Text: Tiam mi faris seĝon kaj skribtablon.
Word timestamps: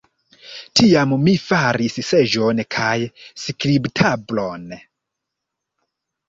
Tiam 0.79 1.11
mi 1.25 1.33
faris 1.49 1.97
seĝon 2.07 2.63
kaj 2.77 2.95
skribtablon. 3.43 4.65